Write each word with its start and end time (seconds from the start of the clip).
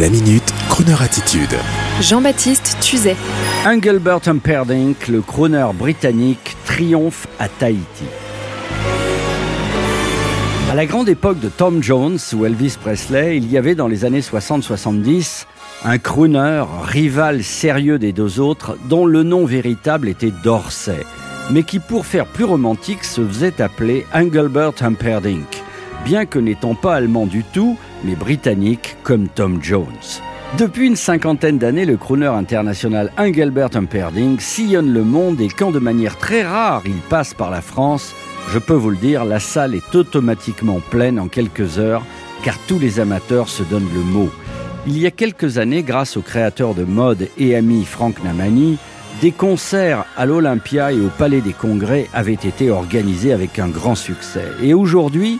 La 0.00 0.08
minute, 0.08 0.54
Kroneur 0.70 1.02
attitude. 1.02 1.54
Jean-Baptiste 2.00 2.78
Tuzet. 2.80 3.14
Engelbert 3.66 4.26
Humperdinck, 4.26 5.06
le 5.08 5.20
crooner 5.20 5.66
britannique, 5.74 6.56
triomphe 6.64 7.26
à 7.38 7.50
Tahiti. 7.50 8.06
À 10.70 10.74
la 10.74 10.86
grande 10.86 11.10
époque 11.10 11.40
de 11.40 11.50
Tom 11.50 11.82
Jones 11.82 12.16
ou 12.32 12.46
Elvis 12.46 12.78
Presley, 12.80 13.36
il 13.36 13.52
y 13.52 13.58
avait 13.58 13.74
dans 13.74 13.86
les 13.86 14.06
années 14.06 14.22
60-70 14.22 15.44
un 15.84 15.98
crooner, 15.98 16.64
rival 16.84 17.42
sérieux 17.42 17.98
des 17.98 18.14
deux 18.14 18.40
autres, 18.40 18.78
dont 18.88 19.04
le 19.04 19.22
nom 19.22 19.44
véritable 19.44 20.08
était 20.08 20.32
Dorsey, 20.42 21.04
mais 21.50 21.64
qui 21.64 21.80
pour 21.80 22.06
faire 22.06 22.24
plus 22.24 22.44
romantique 22.44 23.04
se 23.04 23.20
faisait 23.20 23.60
appeler 23.60 24.06
Engelbert 24.14 24.72
Humperdinck, 24.80 25.62
bien 26.06 26.24
que 26.24 26.38
n'étant 26.38 26.74
pas 26.74 26.94
allemand 26.94 27.26
du 27.26 27.44
tout, 27.44 27.76
mais 28.04 28.14
britannique 28.14 28.96
comme 29.02 29.28
Tom 29.28 29.62
Jones. 29.62 29.86
Depuis 30.58 30.86
une 30.86 30.96
cinquantaine 30.96 31.56
d'années, 31.56 31.86
le 31.86 31.96
crooner 31.96 32.26
international 32.26 33.10
Engelbert 33.16 33.70
Humperdinck 33.74 34.42
sillonne 34.42 34.92
le 34.92 35.02
monde 35.02 35.40
et 35.40 35.48
quand 35.48 35.70
de 35.70 35.78
manière 35.78 36.18
très 36.18 36.42
rare 36.42 36.82
il 36.84 37.00
passe 37.08 37.32
par 37.32 37.50
la 37.50 37.62
France, 37.62 38.14
je 38.50 38.58
peux 38.58 38.74
vous 38.74 38.90
le 38.90 38.96
dire, 38.96 39.24
la 39.24 39.40
salle 39.40 39.74
est 39.74 39.94
automatiquement 39.94 40.80
pleine 40.90 41.18
en 41.18 41.28
quelques 41.28 41.78
heures 41.78 42.04
car 42.44 42.58
tous 42.66 42.78
les 42.78 43.00
amateurs 43.00 43.48
se 43.48 43.62
donnent 43.62 43.88
le 43.94 44.00
mot. 44.00 44.30
Il 44.86 44.98
y 44.98 45.06
a 45.06 45.10
quelques 45.10 45.58
années, 45.58 45.82
grâce 45.82 46.16
au 46.16 46.22
créateur 46.22 46.74
de 46.74 46.84
mode 46.84 47.28
et 47.38 47.54
ami 47.54 47.84
Franck 47.84 48.22
Namani, 48.24 48.78
des 49.20 49.30
concerts 49.30 50.04
à 50.16 50.26
l'Olympia 50.26 50.92
et 50.92 51.00
au 51.00 51.08
Palais 51.08 51.40
des 51.40 51.52
Congrès 51.52 52.08
avaient 52.12 52.32
été 52.32 52.70
organisés 52.70 53.32
avec 53.32 53.58
un 53.58 53.68
grand 53.68 53.94
succès. 53.94 54.44
Et 54.60 54.74
aujourd'hui, 54.74 55.38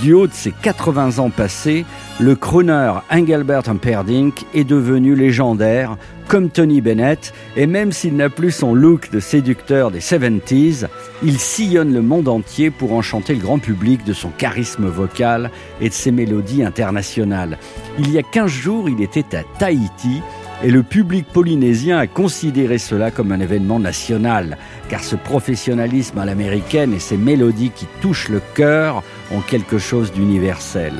du 0.00 0.12
haut 0.12 0.26
de 0.26 0.32
ses 0.32 0.52
80 0.52 1.18
ans 1.18 1.30
passés, 1.30 1.84
le 2.18 2.34
crooner 2.34 2.92
Engelbert 3.10 3.68
Humperdinck 3.68 4.44
est 4.54 4.64
devenu 4.64 5.14
légendaire, 5.14 5.96
comme 6.28 6.50
Tony 6.50 6.80
Bennett, 6.80 7.32
et 7.56 7.66
même 7.66 7.92
s'il 7.92 8.16
n'a 8.16 8.28
plus 8.28 8.50
son 8.50 8.74
look 8.74 9.10
de 9.10 9.20
séducteur 9.20 9.90
des 9.90 10.00
70s, 10.00 10.88
il 11.22 11.38
sillonne 11.38 11.92
le 11.92 12.02
monde 12.02 12.28
entier 12.28 12.70
pour 12.70 12.92
enchanter 12.94 13.34
le 13.34 13.40
grand 13.40 13.58
public 13.58 14.04
de 14.04 14.12
son 14.12 14.30
charisme 14.30 14.86
vocal 14.86 15.50
et 15.80 15.88
de 15.88 15.94
ses 15.94 16.10
mélodies 16.10 16.64
internationales. 16.64 17.58
Il 17.98 18.10
y 18.10 18.18
a 18.18 18.22
15 18.22 18.50
jours, 18.50 18.88
il 18.88 19.00
était 19.02 19.36
à 19.36 19.42
Tahiti, 19.58 20.20
et 20.62 20.70
le 20.70 20.82
public 20.82 21.26
polynésien 21.26 21.98
a 21.98 22.06
considéré 22.06 22.78
cela 22.78 23.10
comme 23.10 23.32
un 23.32 23.40
événement 23.40 23.78
national, 23.78 24.56
car 24.88 25.04
ce 25.04 25.16
professionnalisme 25.16 26.18
à 26.18 26.24
l'américaine 26.24 26.94
et 26.94 26.98
ces 26.98 27.16
mélodies 27.16 27.72
qui 27.74 27.86
touchent 28.00 28.28
le 28.28 28.40
cœur 28.54 29.02
ont 29.32 29.40
quelque 29.40 29.78
chose 29.78 30.12
d'universel. 30.12 30.94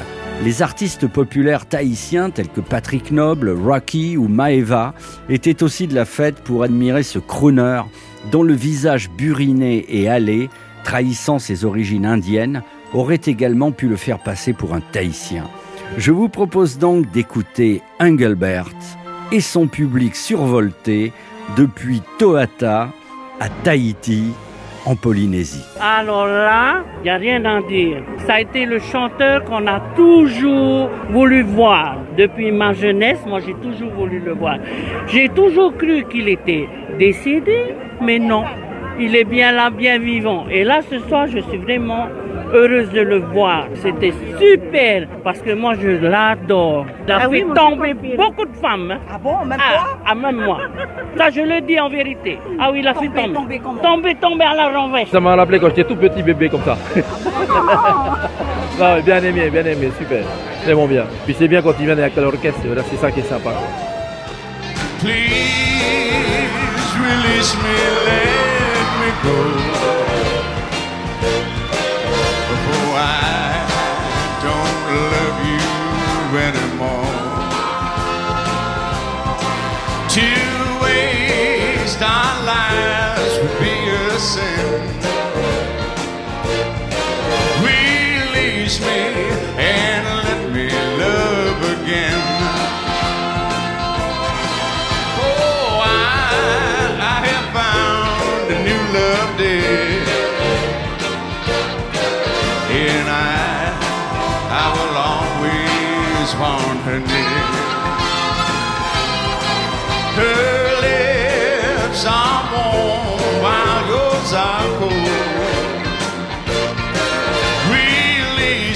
Les 0.44 0.60
artistes 0.60 1.06
populaires 1.06 1.64
tahitiens 1.64 2.28
tels 2.28 2.48
que 2.48 2.60
Patrick 2.60 3.10
Noble, 3.10 3.50
Rocky 3.50 4.18
ou 4.18 4.28
Maeva 4.28 4.92
étaient 5.30 5.62
aussi 5.62 5.86
de 5.86 5.94
la 5.94 6.04
fête 6.04 6.40
pour 6.40 6.62
admirer 6.62 7.02
ce 7.02 7.18
crooner 7.18 7.80
dont 8.30 8.42
le 8.42 8.52
visage 8.52 9.10
buriné 9.10 9.86
et 9.88 10.08
hâlé, 10.08 10.50
trahissant 10.84 11.38
ses 11.38 11.64
origines 11.64 12.04
indiennes, 12.04 12.62
aurait 12.92 13.20
également 13.24 13.72
pu 13.72 13.88
le 13.88 13.96
faire 13.96 14.18
passer 14.18 14.52
pour 14.52 14.74
un 14.74 14.80
tahitien. 14.80 15.44
Je 15.96 16.12
vous 16.12 16.28
propose 16.28 16.78
donc 16.78 17.10
d'écouter 17.12 17.80
Engelbert 18.00 18.70
et 19.32 19.40
son 19.40 19.66
public 19.66 20.14
survolté 20.14 21.12
depuis 21.56 22.02
Toata 22.18 22.88
à 23.40 23.48
Tahiti 23.62 24.32
en 24.84 24.94
Polynésie. 24.94 25.64
Alors 25.80 26.26
là, 26.26 26.84
il 26.98 27.04
n'y 27.04 27.10
a 27.10 27.16
rien 27.16 27.44
à 27.44 27.60
dire. 27.62 28.02
Ça 28.26 28.34
a 28.34 28.40
été 28.40 28.64
le 28.66 28.78
chanteur 28.78 29.44
qu'on 29.44 29.66
a 29.66 29.80
toujours 29.96 30.88
voulu 31.10 31.42
voir. 31.42 31.96
Depuis 32.16 32.52
ma 32.52 32.72
jeunesse, 32.72 33.18
moi 33.26 33.40
j'ai 33.40 33.54
toujours 33.54 33.90
voulu 33.92 34.20
le 34.20 34.32
voir. 34.32 34.58
J'ai 35.08 35.28
toujours 35.28 35.76
cru 35.76 36.04
qu'il 36.08 36.28
était 36.28 36.68
décédé, 36.98 37.74
mais 38.00 38.18
non. 38.18 38.44
Il 38.98 39.14
est 39.14 39.24
bien 39.24 39.52
là, 39.52 39.68
bien 39.68 39.98
vivant. 39.98 40.46
Et 40.50 40.64
là, 40.64 40.80
ce 40.88 40.98
soir, 41.00 41.26
je 41.26 41.40
suis 41.40 41.58
vraiment 41.58 42.06
heureuse 42.52 42.90
de 42.90 43.00
le 43.00 43.18
voir. 43.18 43.64
C'était 43.82 44.12
super 44.38 45.06
parce 45.24 45.40
que 45.40 45.52
moi 45.52 45.74
je 45.80 45.88
l'adore. 45.88 46.86
Il 47.06 47.12
a 47.12 47.18
Ah 47.22 47.28
oui, 47.28 47.38
fait 47.40 47.44
mon 47.44 47.54
tomber 47.54 47.94
beaucoup 47.94 48.44
de 48.46 48.56
femmes. 48.56 48.90
hein. 48.92 48.98
Ah 49.12 49.18
bon, 49.18 49.44
même 49.44 49.58
Ah, 49.60 49.72
toi 49.74 49.98
ah, 50.06 50.14
même 50.14 50.36
moi. 50.36 50.58
Ça, 51.16 51.30
je 51.30 51.40
le 51.40 51.60
dis 51.62 51.78
en 51.80 51.88
vérité. 51.88 52.38
Ah 52.60 52.70
oui, 52.72 52.80
il 52.80 52.88
a 52.88 52.94
fait 52.94 53.06
Tomber, 53.06 53.22
tomber. 53.22 53.34
tomber 53.34 53.58
comment 53.60 53.80
Tomber, 53.82 54.14
tomber 54.16 54.44
à 54.44 54.54
la 54.54 54.68
renverse. 54.78 55.10
Ça 55.10 55.20
m'a 55.20 55.34
rappelé 55.36 55.58
quand 55.60 55.68
j'étais 55.68 55.84
tout 55.84 55.96
petit 55.96 56.22
bébé 56.22 56.48
comme 56.48 56.62
ça. 56.62 56.76
non, 58.78 59.00
bien 59.04 59.22
aimé, 59.22 59.48
bien 59.50 59.64
aimé, 59.64 59.90
super. 59.98 60.22
C'est 60.64 60.74
bon 60.74 60.86
bien. 60.86 61.04
Puis 61.24 61.34
c'est 61.38 61.48
bien 61.48 61.62
quand 61.62 61.72
il 61.78 61.86
vient 61.86 61.96
avec 61.98 62.16
l'orchestre, 62.16 62.60
là, 62.74 62.82
c'est 62.90 62.96
ça 62.96 63.10
qui 63.10 63.20
est 63.20 63.22
sympa. 63.24 63.50
Please 65.00 65.12
release 66.98 67.54
me, 67.56 67.76
let 68.06 68.88
me 69.00 69.10
go. 69.22 69.85
To 80.16 80.22
waste 80.80 82.00
our 82.00 82.44
lives 82.46 83.38
would 83.38 83.58
be 83.60 83.76
a 83.90 84.18
sin. 84.18 84.80
Release 87.60 88.80
me 88.80 89.02
and 89.60 90.06
let 90.24 90.52
me 90.54 90.70
love 90.96 91.60
again. 91.76 92.22
Oh, 95.20 95.84
I, 95.84 96.96
I 96.98 97.16
have 97.28 97.46
found 97.52 98.52
a 98.52 98.58
new 98.64 98.82
love 98.96 99.36
day. 99.36 100.00
And 102.72 103.06
I, 103.06 103.68
I 104.48 104.66
will 104.76 104.96
always 105.12 106.34
want 106.40 106.80
her 106.86 107.00
near. 107.00 107.65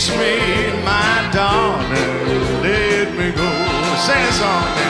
Release 0.01 0.19
me, 0.19 0.83
my 0.83 1.31
darling, 1.31 2.63
let 2.63 3.13
me 3.19 3.33
go. 3.33 3.45
A 3.45 4.33
song, 4.33 4.90